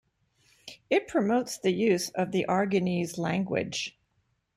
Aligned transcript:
It 0.89 1.07
promotes 1.07 1.59
the 1.59 1.69
use 1.69 2.09
of 2.09 2.31
the 2.31 2.43
Aragonese 2.49 3.19
language. 3.19 3.99